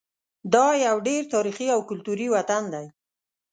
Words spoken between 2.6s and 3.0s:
دی.